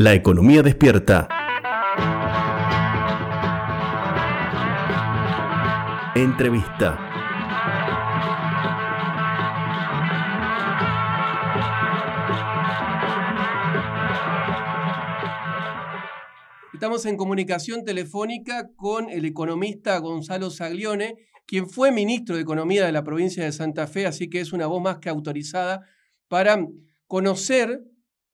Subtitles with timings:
[0.00, 1.28] La economía despierta.
[6.14, 6.98] Entrevista.
[16.72, 22.92] Estamos en comunicación telefónica con el economista Gonzalo Saglione, quien fue ministro de Economía de
[22.92, 25.82] la provincia de Santa Fe, así que es una voz más que autorizada
[26.26, 26.66] para
[27.06, 27.82] conocer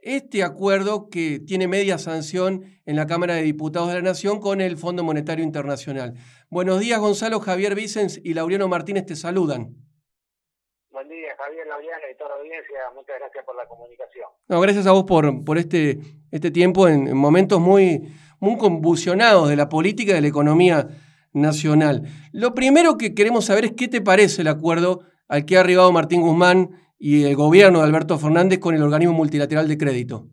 [0.01, 4.61] este acuerdo que tiene media sanción en la Cámara de Diputados de la Nación con
[4.61, 6.15] el Fondo Monetario Internacional.
[6.49, 9.75] Buenos días, Gonzalo, Javier Vicens y Laureano Martínez te saludan.
[10.91, 12.79] Buen día, Javier, Laureano y toda la audiencia.
[12.95, 14.29] Muchas gracias por la comunicación.
[14.49, 15.99] No, gracias a vos por, por este,
[16.31, 20.89] este tiempo en, momentos muy, muy convulsionados de la política y de la economía
[21.33, 22.05] nacional.
[22.33, 25.93] Lo primero que queremos saber es qué te parece el acuerdo al que ha arribado
[25.93, 30.27] Martín Guzmán y el gobierno de Alberto Fernández con el organismo multilateral de crédito?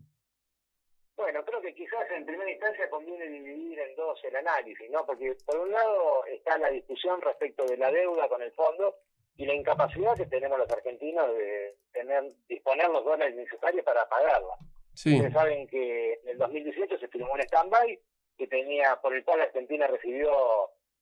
[1.16, 5.04] Bueno, creo que quizás en primera instancia conviene dividir en dos el análisis, ¿no?
[5.04, 8.96] Porque por un lado está la discusión respecto de la deuda con el fondo
[9.36, 14.54] y la incapacidad que tenemos los argentinos de tener disponer los dólares necesarios para pagarla.
[14.94, 15.16] Sí.
[15.16, 17.98] Ustedes saben que en el 2018 se firmó un stand-by
[18.38, 20.30] que tenía, por el cual Argentina recibió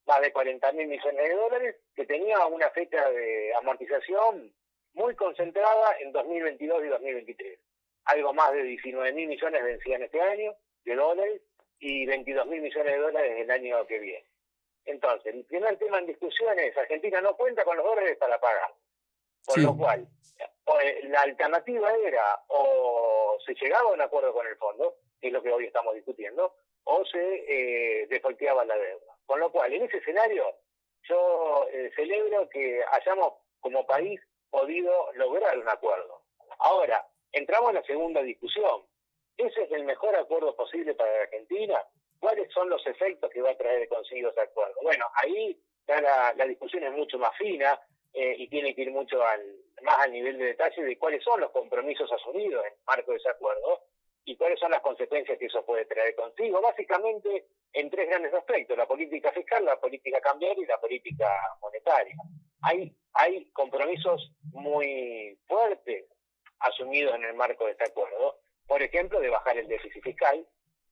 [0.06, 4.52] más de 40 mil millones de dólares, que tenía una fecha de amortización
[4.94, 7.58] muy concentrada en 2022 y 2023.
[8.04, 11.42] Algo más de 19 mil millones vencían este año de dólares
[11.78, 14.26] y 22 mil millones de dólares el año que viene.
[14.84, 18.74] Entonces, el primer tema en discusión es, Argentina no cuenta con los dólares para pagar.
[19.46, 20.06] Por lo cual,
[21.04, 25.42] la alternativa era o se llegaba a un acuerdo con el fondo, que es lo
[25.42, 29.16] que hoy estamos discutiendo, o se eh, la deuda.
[29.26, 30.44] Con lo cual, en ese escenario,
[31.08, 34.20] yo eh, celebro que hayamos como país
[34.52, 36.20] podido lograr un acuerdo.
[36.58, 38.82] Ahora, entramos en la segunda discusión.
[39.36, 41.82] ¿Ese es el mejor acuerdo posible para la Argentina?
[42.20, 44.74] ¿Cuáles son los efectos que va a traer consigo ese acuerdo?
[44.82, 47.80] Bueno, ahí la, la discusión es mucho más fina
[48.12, 49.40] eh, y tiene que ir mucho al,
[49.82, 53.16] más al nivel de detalle de cuáles son los compromisos asumidos en el marco de
[53.16, 53.80] ese acuerdo
[54.24, 56.60] y cuáles son las consecuencias que eso puede traer consigo.
[56.60, 61.26] Básicamente en tres grandes aspectos, la política fiscal, la política cambiaria y la política
[61.60, 62.14] monetaria.
[62.62, 62.94] Hay,
[63.52, 66.06] compromisos muy fuertes
[66.60, 70.46] asumidos en el marco de este acuerdo, por ejemplo, de bajar el déficit fiscal,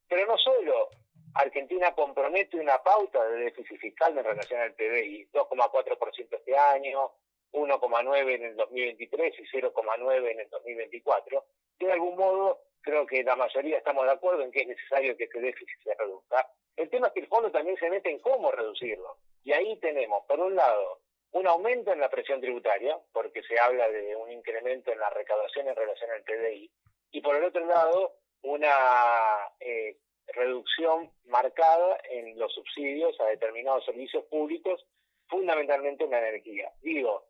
[0.09, 0.91] pero no solo
[1.35, 7.13] Argentina compromete una pauta de déficit fiscal en relación al PBI, 2,4% este año,
[7.53, 11.45] 1,9 en el 2023 y 0,9 en el 2024.
[11.79, 15.25] De algún modo, creo que la mayoría estamos de acuerdo en que es necesario que
[15.25, 16.47] ese déficit se reduzca.
[16.77, 19.17] El tema es que el fondo también se mete en cómo reducirlo.
[19.45, 21.01] Y ahí tenemos, por un lado,
[21.33, 25.69] un aumento en la presión tributaria, porque se habla de un incremento en la recaudación
[25.69, 26.71] en relación al PDI,
[27.13, 28.73] y por el otro lado, una
[29.61, 29.97] eh,
[30.29, 34.85] reducción marcada en los subsidios a determinados servicios públicos,
[35.29, 36.73] fundamentalmente en la energía.
[36.83, 37.27] Digo,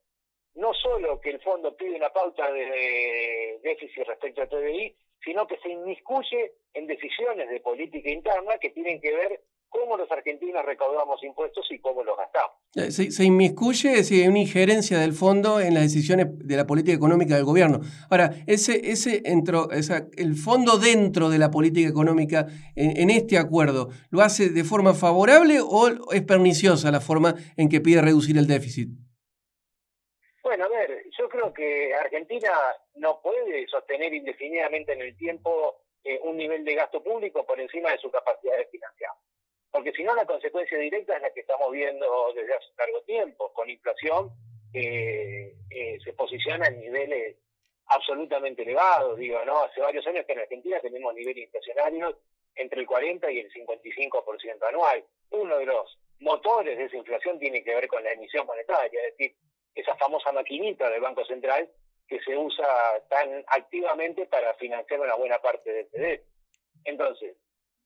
[0.55, 5.59] no solo que el fondo pide una pauta de déficit respecto al PDI, sino que
[5.59, 11.22] se inmiscuye en decisiones de política interna que tienen que ver cómo los argentinos recaudamos
[11.22, 12.56] impuestos y cómo los gastamos.
[12.75, 16.94] Eh, se, inmiscuye, es decir, una injerencia del fondo en las decisiones de la política
[16.94, 17.81] económica del gobierno.
[18.10, 23.88] Ahora, ese, ese entro, esa, el fondo dentro de la política económica en, este acuerdo,
[24.10, 28.47] ¿lo hace de forma favorable o es perniciosa la forma en que pide reducir el
[28.47, 28.88] déficit?
[30.42, 32.50] Bueno, a ver, yo creo que Argentina
[32.97, 37.92] no puede sostener indefinidamente en el tiempo eh, un nivel de gasto público por encima
[37.92, 39.12] de su capacidad de financiar
[39.70, 43.53] porque si no la consecuencia directa es la que estamos viendo desde hace largo tiempo,
[43.53, 44.31] con inflación
[44.72, 47.36] que eh, se posiciona en niveles
[47.86, 49.62] absolutamente elevados, digo, ¿no?
[49.62, 52.16] Hace varios años que en Argentina tenemos niveles inflacionarios
[52.54, 55.04] entre el 40 y el 55% anual.
[55.31, 59.16] Uno de los motores de esa inflación tiene que ver con la emisión monetaria, es
[59.16, 59.37] decir,
[59.75, 61.69] esa famosa maquinita del Banco Central
[62.08, 62.66] que se usa
[63.08, 66.25] tan activamente para financiar una buena parte del PD.
[66.84, 67.37] Entonces,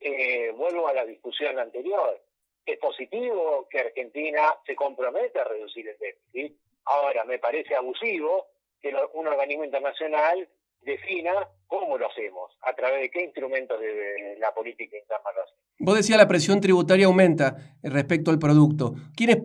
[0.01, 2.21] eh, vuelvo a la discusión anterior,
[2.65, 6.59] es positivo que Argentina se comprometa a reducir el déficit.
[6.87, 8.47] Ahora, me parece abusivo
[8.81, 10.49] que un organismo internacional
[10.83, 11.33] defina
[11.67, 15.61] cómo lo hacemos, a través de qué instrumentos de la política interna lo hacemos.
[15.79, 18.95] Vos decías la presión tributaria aumenta respecto al producto.
[19.17, 19.39] ¿Quiénes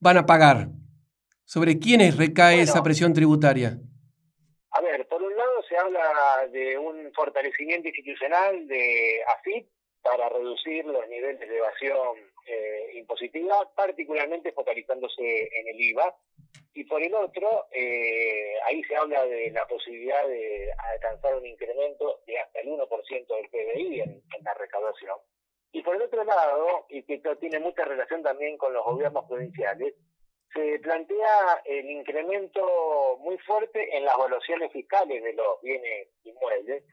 [0.00, 0.68] van a pagar?
[1.44, 3.78] ¿Sobre quiénes recae esa presión tributaria?
[4.70, 9.68] A ver, por un lado se habla de un fortalecimiento institucional de AFIP,
[10.06, 12.16] para reducir los niveles de evasión
[12.46, 16.14] eh, impositiva, particularmente focalizándose en el IVA.
[16.74, 22.20] Y por el otro, eh, ahí se habla de la posibilidad de alcanzar un incremento
[22.26, 24.22] de hasta el 1% del PBI en,
[24.58, 25.18] recaudación.
[25.72, 29.24] Y por el otro lado, y que esto tiene mucha relación también con los gobiernos
[29.24, 29.94] provinciales,
[30.54, 36.84] se plantea el incremento muy fuerte en las evaluaciones fiscales de los bienes inmuebles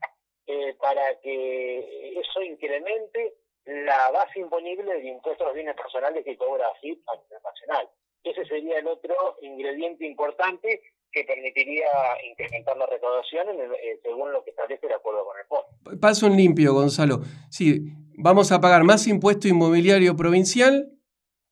[0.48, 3.36] eh, para que eso incremente
[3.66, 7.90] la base imponible de impuestos a los bienes personales que cobra AFIP a nivel nacional.
[8.24, 10.82] Ese sería el otro ingrediente importante
[11.12, 11.86] que permitiría
[12.30, 16.00] incrementar la recaudación eh, según lo que establece el acuerdo con el fondo.
[16.02, 17.22] Paso en limpio, Gonzalo.
[17.50, 17.82] Sí,
[18.18, 20.92] vamos a pagar más impuesto inmobiliario provincial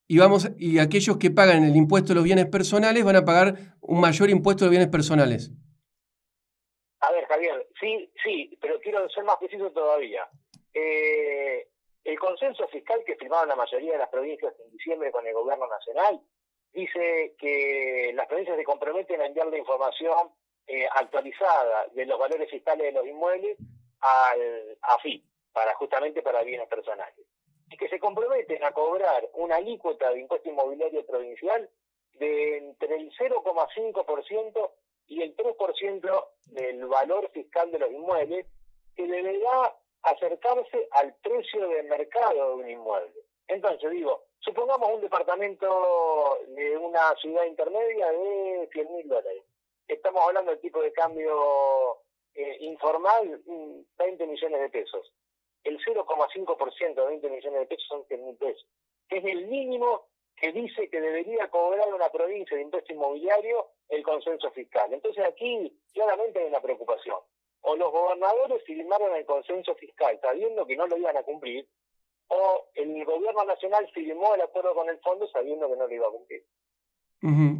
[0.07, 3.77] y, vamos, y aquellos que pagan el impuesto de los bienes personales van a pagar
[3.79, 5.51] un mayor impuesto de los bienes personales.
[7.81, 10.29] Sí, sí, pero quiero ser más preciso todavía.
[10.71, 11.67] Eh,
[12.03, 15.67] el consenso fiscal que firmaron la mayoría de las provincias en diciembre con el gobierno
[15.67, 16.21] nacional
[16.71, 20.31] dice que las provincias se comprometen a enviar la información
[20.67, 23.57] eh, actualizada de los valores fiscales de los inmuebles
[23.99, 27.25] al AFI, para justamente para bienes personales.
[27.69, 31.67] Y que se comprometen a cobrar una alícuota de impuesto inmobiliario provincial
[32.13, 34.71] de entre el 0,5%
[35.07, 38.45] y el 3% del valor fiscal de los inmuebles,
[38.95, 43.21] que deberá acercarse al precio de mercado de un inmueble.
[43.47, 49.43] Entonces, digo, supongamos un departamento de una ciudad intermedia de 100 mil dólares.
[49.87, 51.97] Estamos hablando del tipo de cambio
[52.33, 53.41] eh, informal,
[53.97, 55.11] 20 millones de pesos.
[55.63, 58.65] El 0,5% de 20 millones de pesos son 100 mil pesos,
[59.09, 60.07] es el mínimo
[60.41, 64.91] que dice que debería cobrar una provincia de impuesto inmobiliario el consenso fiscal.
[64.91, 67.19] Entonces aquí claramente hay una preocupación
[67.61, 71.67] o los gobernadores firmaron el consenso fiscal sabiendo que no lo iban a cumplir,
[72.27, 76.07] o el gobierno nacional firmó el acuerdo con el fondo sabiendo que no lo iba
[76.07, 76.43] a cumplir.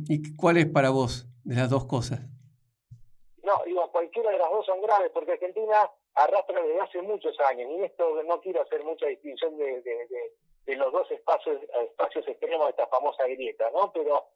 [0.07, 2.21] ¿Y cuál es para vos de las dos cosas?
[3.43, 7.69] No, digo, cualquiera de las dos son graves, porque Argentina arrastra desde hace muchos años,
[7.69, 10.07] y esto no quiero hacer mucha distinción de, de,
[10.67, 13.91] los dos espacios, espacios extremos de esta famosa grieta, ¿no?
[13.91, 14.27] Pero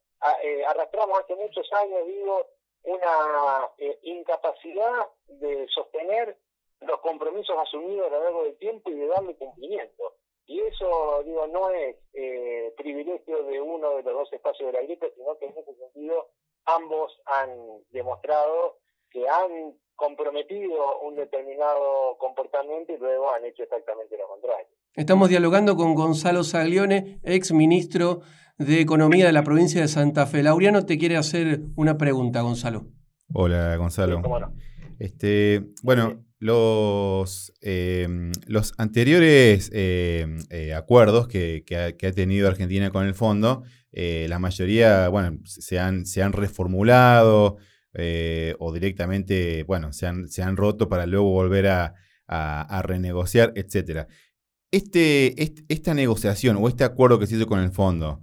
[0.44, 2.48] eh, arrastramos hace muchos años, digo,
[2.84, 6.38] una eh, incapacidad de sostener
[6.82, 10.16] los compromisos asumidos a lo largo del tiempo y de darle cumplimiento.
[10.48, 14.84] Y eso, digo, no es eh, privilegio de uno de los dos espacios de la
[14.84, 16.30] gripe, sino que en ese sentido
[16.66, 18.78] ambos han demostrado
[19.10, 24.68] que han comprometido un determinado comportamiento y luego han hecho exactamente lo contrario.
[24.94, 28.22] Estamos dialogando con Gonzalo Saglione, ex ministro
[28.58, 30.44] de Economía de la provincia de Santa Fe.
[30.44, 32.88] Laureano te quiere hacer una pregunta, Gonzalo.
[33.34, 34.22] Hola, Gonzalo.
[35.00, 43.14] Este, bueno, los, em, los anteriores em, eh, acuerdos que, ha, tenido Argentina con el
[43.14, 47.58] fondo, eh, la mayoría, bueno, se han, se han reformulado
[47.98, 51.94] eh, o directamente, bueno, se han, se han roto para luego volver a,
[52.84, 54.08] renegociar, etcétera.
[54.72, 55.36] Este,
[55.70, 58.20] esta negociación o este acuerdo que se hizo con el fondo,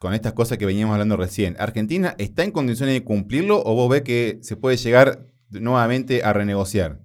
[0.00, 3.90] con estas cosas que veníamos hablando recién, ¿Argentina está en condiciones de cumplirlo o vos
[3.90, 5.18] ves que se puede llegar
[5.50, 6.98] nuevamente a renegociar?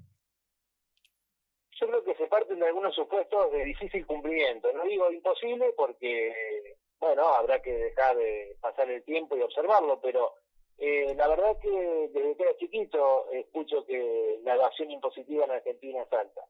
[1.79, 4.71] Yo creo que se parten de algunos supuestos de difícil cumplimiento.
[4.73, 10.31] No digo imposible porque, bueno, habrá que dejar de pasar el tiempo y observarlo, pero
[10.77, 16.01] eh, la verdad que desde que era chiquito escucho que la evasión impositiva en Argentina
[16.03, 16.41] es alta.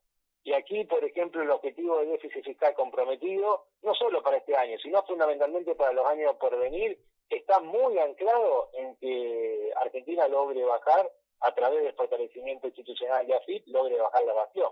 [0.43, 4.77] Y aquí, por ejemplo, el objetivo de déficit fiscal comprometido, no solo para este año,
[4.77, 11.11] sino fundamentalmente para los años por venir, está muy anclado en que Argentina logre bajar
[11.41, 14.71] a través del fortalecimiento institucional de AFIP, logre bajar la evasión.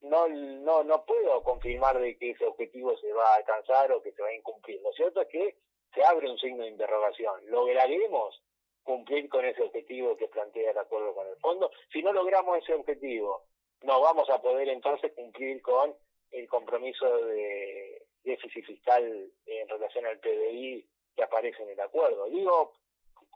[0.00, 4.12] No, no, no puedo confirmar de que ese objetivo se va a alcanzar o que
[4.12, 4.80] se va a incumplir.
[4.82, 5.56] Lo cierto es que
[5.94, 7.40] se abre un signo de interrogación.
[7.50, 8.40] ¿Lograremos
[8.88, 11.70] cumplir con ese objetivo que plantea el acuerdo con el fondo?
[11.92, 13.44] Si no logramos ese objetivo,
[13.82, 15.94] no vamos a poder entonces cumplir con
[16.30, 22.30] el compromiso de déficit fiscal en relación al PDI que aparece en el acuerdo.
[22.30, 22.72] Digo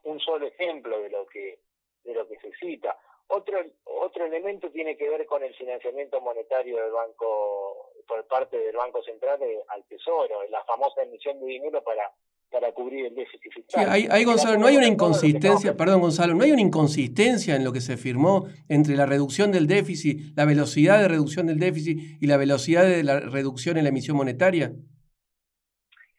[0.04, 1.60] un solo ejemplo de lo que
[2.02, 2.98] de lo que se cita.
[3.28, 8.76] Otro otro elemento tiene que ver con el financiamiento monetario del banco por parte del
[8.76, 12.10] Banco Central al Tesoro, la famosa emisión de dinero para
[12.52, 13.96] para cubrir el déficit fiscal.
[13.96, 17.72] Sí, hay, Gonzalo, no hay una inconsistencia, perdón Gonzalo, no hay una inconsistencia en lo
[17.72, 22.26] que se firmó entre la reducción del déficit, la velocidad de reducción del déficit y
[22.26, 24.72] la velocidad de la reducción en la emisión monetaria.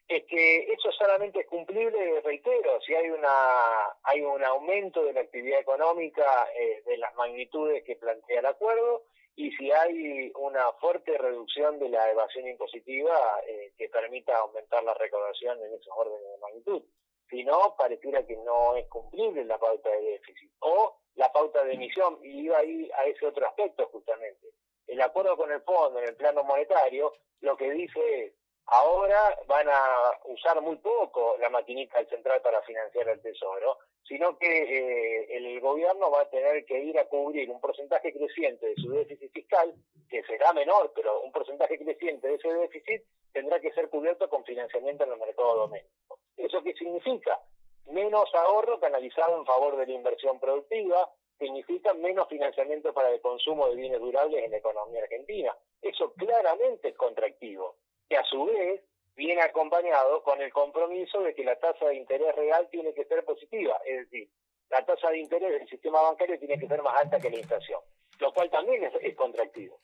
[0.08, 3.30] Es que eso solamente es cumplible, reitero, si hay una
[4.04, 6.26] hay un aumento de la actividad económica
[6.60, 9.04] eh, de las magnitudes que plantea el acuerdo,
[9.36, 13.16] y si hay una fuerte reducción de la evasión impositiva
[13.48, 16.84] eh, que permita aumentar la recaudación en esos órdenes de magnitud.
[17.30, 21.74] Si no, pareciera que no es cumplible la pauta de déficit o la pauta de
[21.74, 24.48] emisión, y iba ahí a ese otro aspecto justamente.
[24.88, 28.34] el acuerdo con el fondo en el plano monetario lo que dice es,
[28.68, 33.78] ahora van a usar muy poco la maquinita del central para financiar el tesoro,
[34.08, 38.68] sino que eh, el gobierno va a tener que ir a cubrir un porcentaje creciente
[38.68, 39.74] de su déficit fiscal,
[40.10, 44.44] que será menor, pero un porcentaje creciente de ese déficit tendrá que ser cubierto con
[44.44, 46.20] financiamiento en el mercado doméstico.
[46.38, 47.40] ¿Eso qué significa?
[47.88, 53.68] Menos ahorro canalizado en favor de la inversión productiva, significa menos financiamiento para el consumo
[53.68, 55.56] de bienes durables en la economía argentina.
[55.82, 57.76] Eso claramente es contractivo,
[58.10, 58.82] que a su vez
[59.16, 63.24] viene acompañado con el compromiso de que la tasa de interés real tiene que ser
[63.24, 64.30] positiva, es decir,
[64.70, 67.80] la tasa de interés del sistema bancario tiene que ser más alta que la inflación,
[68.20, 69.78] lo cual también es, contractivo.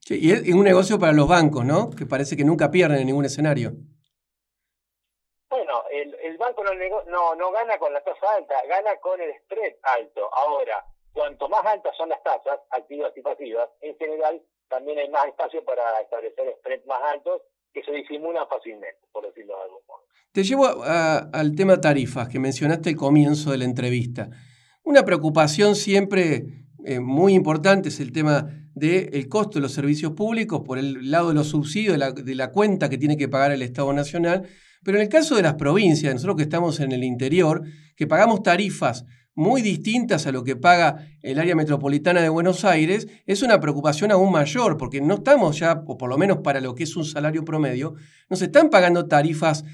[0.00, 1.90] Sí, y es un negocio para los bancos, ¿no?
[1.90, 3.72] Que parece que nunca pierden en ningún escenario.
[5.50, 6.72] Bueno, el, el banco no,
[7.06, 10.32] no, no gana con la tasa alta, gana con el spread alto.
[10.32, 15.26] Ahora, cuanto más altas son las tasas, activas y pasivas, en general también hay más
[15.26, 20.02] espacio para establecer spreads más altos que se disimulan fácilmente, por decirlo de algún modo.
[20.32, 24.28] Te llevo al tema tarifas, que mencionaste al comienzo de la entrevista.
[24.84, 30.62] Una preocupación siempre eh, muy importante es el tema del costo de los servicios públicos
[30.64, 33.52] por el lado de los subsidios, de la, de la cuenta que tiene que pagar
[33.52, 34.48] el Estado Nacional.
[34.84, 37.62] Pero en el caso de las provincias, nosotros que estamos en el interior,
[37.96, 39.04] que pagamos tarifas
[39.38, 44.10] muy distintas a lo que paga el área metropolitana de Buenos Aires, es una preocupación
[44.10, 47.04] aún mayor, porque no estamos ya, o por lo menos para lo que es un
[47.04, 47.94] salario promedio,
[48.28, 49.64] nos están pagando tarifas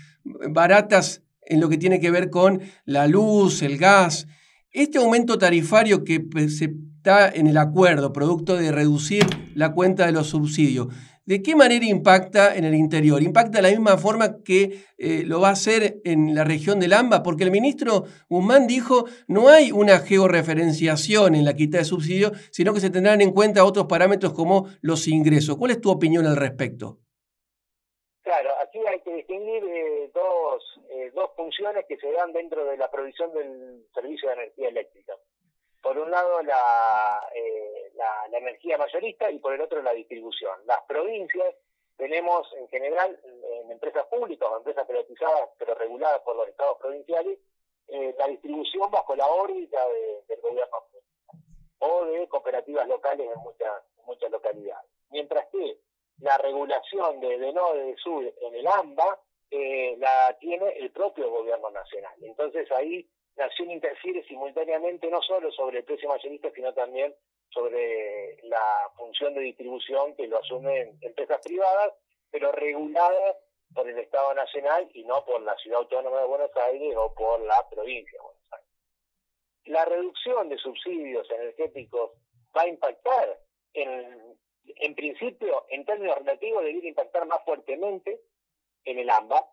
[0.50, 4.26] baratas en lo que tiene que ver con la luz, el gas.
[4.70, 10.12] Este aumento tarifario que se está en el acuerdo, producto de reducir la cuenta de
[10.12, 10.88] los subsidios,
[11.26, 13.22] ¿De qué manera impacta en el interior?
[13.22, 16.92] ¿Impacta de la misma forma que eh, lo va a hacer en la región del
[16.92, 17.22] AMBA?
[17.22, 22.74] Porque el ministro Guzmán dijo no hay una georreferenciación en la quita de subsidios, sino
[22.74, 25.56] que se tendrán en cuenta otros parámetros como los ingresos.
[25.56, 26.98] ¿Cuál es tu opinión al respecto?
[28.20, 32.76] Claro, aquí hay que distinguir eh, dos, eh, dos funciones que se dan dentro de
[32.76, 35.14] la provisión del servicio de energía eléctrica
[35.84, 40.58] por un lado eh, la, la, energía mayorista y por el otro la distribución.
[40.64, 41.54] Las provincias
[41.98, 47.38] tenemos en general en empresas públicas o empresas privatizadas pero reguladas por los estados provinciales
[47.88, 49.78] eh, la distribución bajo la órbita
[50.26, 50.84] del gobierno
[51.80, 53.70] o de cooperativas locales en muchas,
[54.06, 54.90] muchas localidades.
[55.10, 55.80] Mientras que
[56.20, 61.30] la regulación de, de Norte de Sur en el AMBA eh, la tiene el propio
[61.30, 62.14] gobierno nacional.
[62.22, 67.14] Entonces ahí la acción interfiere simultáneamente no solo sobre el precio mayorista, sino también
[67.50, 71.94] sobre la función de distribución que lo asumen empresas privadas,
[72.30, 73.36] pero reguladas
[73.72, 77.40] por el Estado Nacional y no por la Ciudad Autónoma de Buenos Aires o por
[77.40, 78.68] la provincia de Buenos Aires.
[79.66, 82.12] La reducción de subsidios energéticos
[82.56, 83.40] va a impactar,
[83.72, 88.20] en, en principio, en términos relativos, debería impactar más fuertemente
[88.84, 89.44] en el AMBA,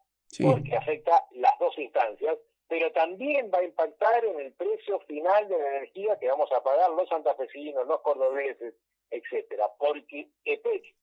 [0.43, 2.37] porque afecta las dos instancias,
[2.71, 6.63] pero también va a impactar en el precio final de la energía que vamos a
[6.63, 8.75] pagar los santafesinos, los cordobeses,
[9.09, 10.95] etcétera, porque EPEC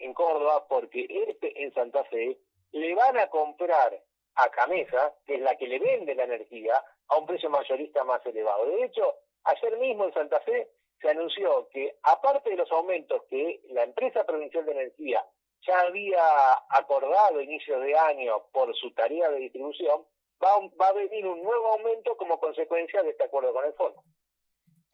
[0.00, 2.38] en Córdoba, porque EPE en Santa Fe,
[2.72, 4.02] le van a comprar
[4.34, 6.74] a Camesa, que es la que le vende la energía,
[7.06, 8.66] a un precio mayorista más elevado.
[8.66, 9.14] De hecho,
[9.44, 14.26] ayer mismo en Santa Fe se anunció que, aparte de los aumentos que la empresa
[14.26, 15.24] provincial de energía
[15.64, 16.24] ya había
[16.70, 20.04] acordado a inicio de año por su tarea de distribución,
[20.42, 24.02] va, a venir un nuevo aumento como consecuencia de este acuerdo con el fondo.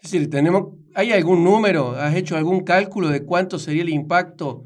[0.00, 1.90] Es decir, tenemos, ¿hay algún número?
[1.90, 4.62] ¿Has hecho algún cálculo de cuánto sería el impacto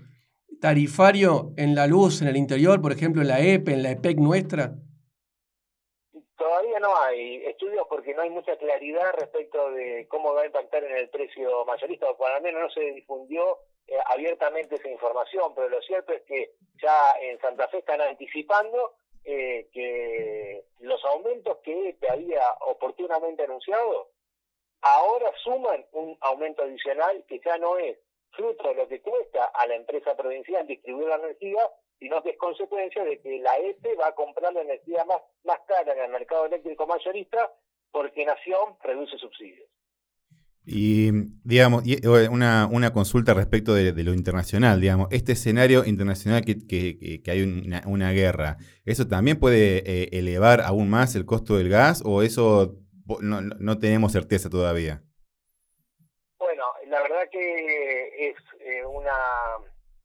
[0.60, 4.18] tarifario en la luz en el interior, por ejemplo, en la EPE, en la EPEC
[4.18, 4.74] nuestra?
[6.36, 10.84] Todavía no hay estudios porque no hay mucha claridad respecto de cómo va a impactar
[10.84, 15.52] en el precio mayorista, o por al menos no se difundió eh, abiertamente esa información,
[15.54, 21.58] pero lo cierto es que ya en Santa Fe están anticipando eh, que los aumentos
[21.62, 24.10] que te había oportunamente anunciado
[24.80, 27.98] ahora suman un aumento adicional que ya no es
[28.32, 32.38] fruto de lo que cuesta a la empresa provincial distribuir la energía, sino que es
[32.38, 36.10] consecuencia de que la EPE va a comprar la energía más, más cara en el
[36.10, 37.52] mercado eléctrico mayorista
[37.92, 39.68] porque Nación reduce subsidios.
[40.64, 41.10] Y,
[41.42, 41.82] digamos,
[42.30, 47.82] una, una consulta respecto de, lo internacional, digamos, este escenario internacional que, que, hay una,
[47.86, 52.76] una, guerra, ¿eso también puede eh, elevar aún más el costo del gas o eso
[53.20, 55.02] no, no tenemos certeza todavía?
[56.38, 59.16] Bueno, la verdad que es eh, una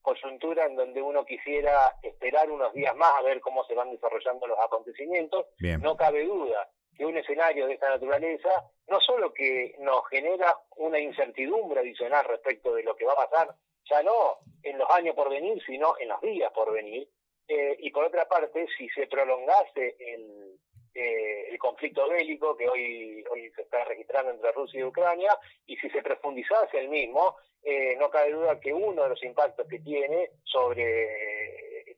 [0.01, 4.47] coyuntura en donde uno quisiera esperar unos días más a ver cómo se van desarrollando
[4.47, 5.45] los acontecimientos.
[5.81, 8.49] No cabe duda que un escenario de esta naturaleza
[8.87, 13.55] no solo que nos genera una incertidumbre adicional respecto de lo que va a pasar
[13.89, 17.07] ya no en los años por venir, sino en los días por venir.
[17.47, 20.59] Eh, y por otra parte, si se prolongase el,
[20.93, 25.77] eh, el conflicto bélico que hoy, hoy se está registrando entre Rusia y Ucrania, y
[25.77, 29.79] si se profundizase el mismo, eh, no cabe duda que uno de los impactos que
[29.79, 31.45] tiene sobre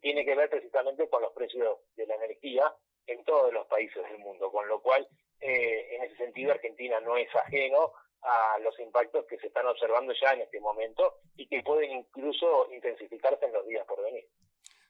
[0.02, 2.74] tiene que ver precisamente con los precios de la energía
[3.10, 5.08] en todos los países del mundo, con lo cual
[5.42, 10.34] en ese sentido Argentina no es ajeno a los impactos que se están observando ya
[10.34, 14.26] en este momento y que pueden incluso intensificarse en los días por venir.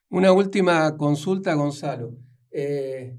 [0.09, 2.11] Una última consulta, Gonzalo.
[2.51, 3.15] Eh,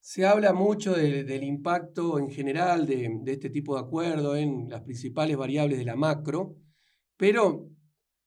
[0.00, 5.36] se habla mucho del impacto en general de, este tipo de acuerdo en las principales
[5.36, 6.56] variables de la macro,
[7.16, 7.68] pero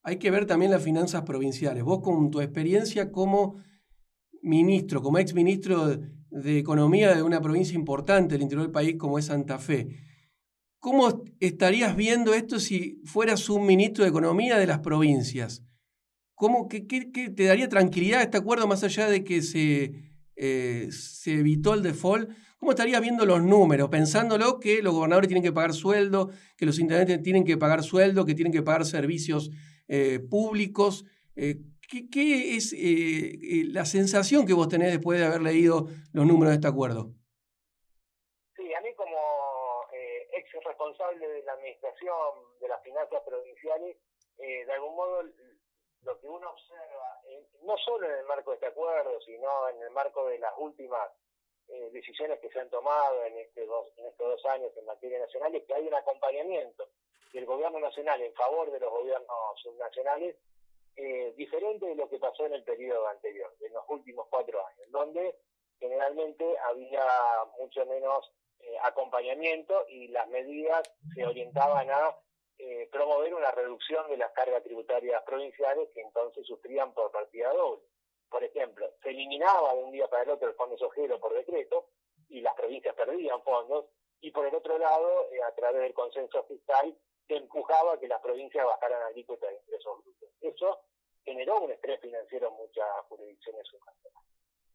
[0.02, 1.84] hay que ver también las finanzas provinciales.
[1.84, 3.62] Vos con tu experiencia como
[4.44, 5.98] ministro, como ex ministro
[6.30, 9.88] de Economía de una provincia importante del interior del país como es Santa Fe,
[10.84, 15.64] ¿Cómo estarías viendo esto si fueras un ministro de Economía de las provincias?
[16.36, 19.94] ¿Cómo, qué, te daría tranquilidad este acuerdo más allá de que se,
[20.36, 22.30] eh, se evitó el default?
[22.58, 26.78] ¿Cómo estarías viendo los números, pensándolo que los gobernadores tienen que pagar sueldo, que los
[26.80, 29.52] intendentes tienen que pagar sueldo, que tienen que pagar servicios
[29.88, 31.06] eh, públicos?
[31.38, 31.62] Eh,
[31.94, 32.74] ¿qué, ¿qué, es
[33.72, 37.14] la sensación que vos tenés después de haber leído los números de este acuerdo?
[40.64, 43.98] responsable de la administración de las finanzas provinciales,
[44.38, 45.24] eh, de algún modo
[46.04, 47.22] lo que uno observa,
[47.62, 51.10] no solo en el marco de este acuerdo, sino en el marco de las últimas
[51.70, 55.56] eh, decisiones que se han tomado en, este en estos dos años en materia nacional,
[55.56, 56.90] es que hay un acompañamiento
[57.32, 60.36] del gobierno nacional en favor de los gobiernos subnacionales,
[60.96, 64.92] eh, diferente de lo que pasó en el periodo anterior, en los últimos cuatro años,
[64.92, 65.36] donde
[65.80, 67.06] generalmente había
[67.60, 70.84] mucho menos eh, acompañamiento y las medidas
[71.14, 72.16] se orientaban a
[72.60, 77.84] eh, promover una reducción de las cargas tributarias provinciales que entonces sufrían por partida doble.
[78.30, 81.90] Por ejemplo, se eliminaba de un día para el otro el fondo sojero por decreto
[82.30, 83.86] y las provincias perdían fondos
[84.22, 86.96] y por el otro lado, eh, a través del consenso fiscal,
[87.38, 90.30] empujaba a que las provincias bajaran alícuotas de ingresos brutos.
[90.42, 90.80] Eso
[91.24, 93.68] generó un estrés financiero en muchas jurisdicciones.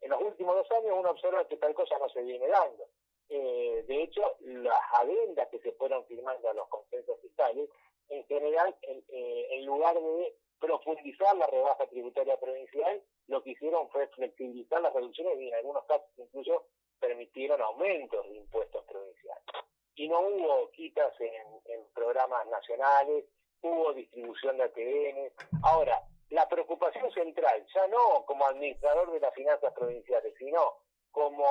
[0.01, 2.85] En los últimos dos años uno observa que tal cosa no se viene dando.
[3.29, 7.69] Eh, de hecho, las adendas que se fueron firmando a los consensos fiscales,
[8.09, 13.89] en general, en, eh, en lugar de profundizar la rebaja tributaria provincial, lo que hicieron
[13.91, 16.67] fue flexibilizar las reducciones y en algunos casos incluso
[16.99, 19.45] permitieron aumentos de impuestos provinciales.
[19.99, 23.25] Y no hubo quitas en, programas nacionales,
[23.63, 25.33] hubo distribución de ATN.
[25.65, 30.61] Ahora, la preocupación central, ya no como administrador de las finanzas provinciales, sino
[31.11, 31.45] como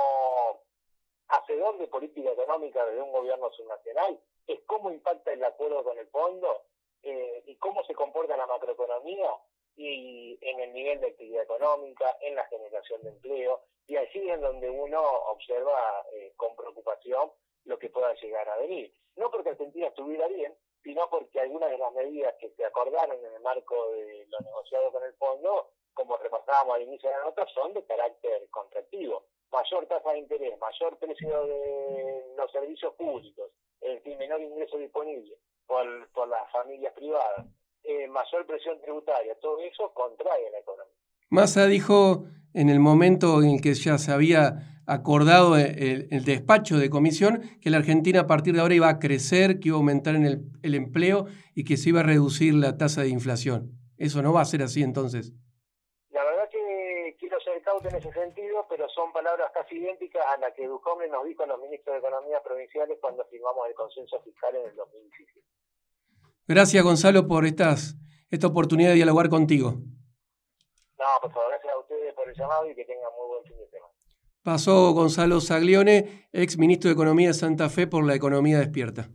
[1.28, 6.08] hacedor de política económica de un gobierno subnacional es cómo impacta el acuerdo con el
[6.08, 6.64] fondo
[7.04, 9.30] eh, y cómo se comporta la macroeconomía
[9.76, 14.40] y en el nivel de actividad económica, en la generación de empleo, y allí es
[14.40, 17.30] donde uno observa eh, con preocupación
[17.68, 18.94] lo que pueda llegar a venir.
[19.16, 20.54] No porque Argentina estuviera bien,
[20.84, 24.92] sino porque algunas de las medidas que se acordaron en el marco de lo negociado
[24.92, 29.86] con el fondo, como repasábamos al inicio de la nota, son de carácter contractivo mayor
[29.88, 33.52] tasa de interés, mayor precio de los servicios públicos,
[33.82, 37.46] decir, menor ingreso disponible por, por las familias privadas,
[37.84, 40.94] eh, mayor presión tributaria, todo eso contrae la economía.
[41.30, 47.41] Massa dijo en el momento en que ya se había acordado el, despacho de comisión
[47.62, 50.26] que la Argentina a partir de ahora iba a crecer, que iba a aumentar en
[50.26, 53.71] el, el empleo y que se iba a reducir la tasa de inflación.
[53.97, 55.34] Eso no va a ser así entonces
[57.84, 61.47] en ese sentido, pero son palabras casi idénticas a las que Ducombe nos dijo a
[61.47, 65.47] los ministros de Economía provinciales cuando firmamos el consenso fiscal en el 2017.
[66.47, 67.95] Gracias, Gonzalo, por estas,
[68.32, 69.73] esta oportunidad de dialogar contigo.
[70.97, 73.57] No, por favor, gracias a ustedes por el llamado y que tengan muy buen fin.
[74.48, 79.10] Pasó Gonzalo Saglione, ex ministro de Economía de Santa Fe por la Economía Despierta.